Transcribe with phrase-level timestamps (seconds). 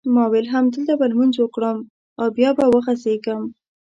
[0.15, 1.77] ما وېل همدلته به لمونځ وکړم
[2.19, 3.41] او بیا به وغځېږم.